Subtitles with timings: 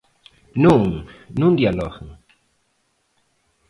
[0.63, 0.81] Non,
[1.39, 2.07] non dialoguen.